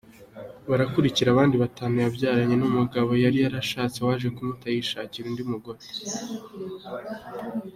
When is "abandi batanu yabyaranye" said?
1.31-2.55